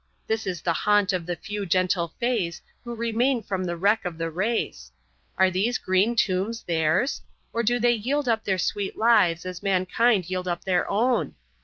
This 0.25 0.47
is 0.47 0.63
the 0.63 0.73
haunt 0.73 1.13
of 1.13 1.27
the 1.27 1.35
few 1.35 1.63
gentle 1.63 2.15
Fays 2.19 2.63
who 2.83 2.95
remain 2.95 3.43
from 3.43 3.65
the 3.65 3.77
wreck 3.77 4.03
of 4.03 4.17
the 4.17 4.31
race. 4.31 4.91
Are 5.37 5.51
these 5.51 5.77
green 5.77 6.15
tombs 6.15 6.63
theirs?—or 6.63 7.61
do 7.61 7.77
they 7.79 7.91
yield 7.93 8.27
up 8.27 8.43
their 8.43 8.57
sweet 8.57 8.97
lives 8.97 9.45
as 9.45 9.61
mankind 9.61 10.27
yield 10.27 10.47
up 10.47 10.63
their 10.65 10.89
own? 10.89 11.35